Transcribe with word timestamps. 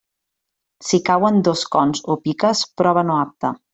Si 0.87 0.99
cauen 1.09 1.37
dos 1.49 1.61
cons 1.77 2.01
o 2.15 2.17
piques, 2.25 2.65
prova 2.83 3.05
no 3.11 3.21
apte. 3.27 3.55